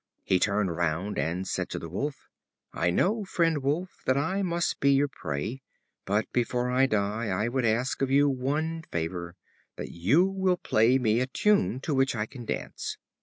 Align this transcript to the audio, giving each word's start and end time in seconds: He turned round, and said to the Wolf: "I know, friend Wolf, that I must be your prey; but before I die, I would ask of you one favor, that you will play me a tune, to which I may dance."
He 0.23 0.39
turned 0.39 0.75
round, 0.75 1.19
and 1.19 1.47
said 1.47 1.69
to 1.69 1.77
the 1.77 1.87
Wolf: 1.87 2.27
"I 2.73 2.89
know, 2.89 3.23
friend 3.23 3.61
Wolf, 3.61 4.01
that 4.07 4.17
I 4.17 4.41
must 4.41 4.79
be 4.79 4.91
your 4.93 5.07
prey; 5.07 5.61
but 6.05 6.25
before 6.33 6.71
I 6.71 6.87
die, 6.87 7.27
I 7.27 7.47
would 7.47 7.65
ask 7.65 8.01
of 8.01 8.09
you 8.09 8.27
one 8.27 8.81
favor, 8.91 9.35
that 9.75 9.91
you 9.91 10.25
will 10.25 10.57
play 10.57 10.97
me 10.97 11.19
a 11.19 11.27
tune, 11.27 11.81
to 11.81 11.93
which 11.93 12.15
I 12.15 12.27
may 12.33 12.45
dance." 12.45 12.97